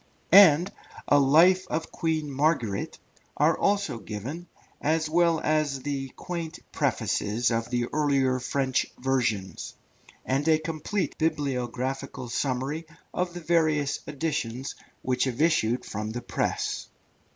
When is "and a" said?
0.31-1.19, 10.25-10.57